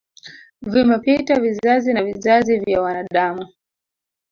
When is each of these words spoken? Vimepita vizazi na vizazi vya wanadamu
Vimepita 0.61 1.39
vizazi 1.39 1.93
na 1.93 2.03
vizazi 2.03 2.59
vya 2.59 2.81
wanadamu 2.81 3.47